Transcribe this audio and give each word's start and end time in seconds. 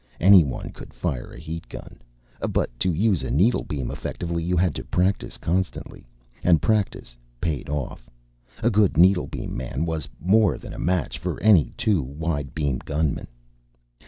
Anyone 0.19 0.71
could 0.71 0.95
fire 0.95 1.31
a 1.31 1.37
heat 1.39 1.69
gun; 1.69 2.01
but 2.49 2.71
to 2.79 2.91
use 2.91 3.21
a 3.21 3.29
needlebeam 3.29 3.91
effectively, 3.91 4.41
you 4.43 4.57
had 4.57 4.73
to 4.73 4.83
practice 4.83 5.37
constantly. 5.37 6.07
And 6.43 6.59
practice 6.59 7.15
paid 7.39 7.69
off. 7.69 8.09
A 8.63 8.71
good 8.71 8.93
needlebeam 8.97 9.51
man 9.55 9.85
was 9.85 10.09
more 10.19 10.57
than 10.57 10.73
a 10.73 10.79
match 10.79 11.19
for 11.19 11.39
any 11.39 11.71
two 11.77 12.01
widebeam 12.01 12.79
gunmen. 12.83 13.27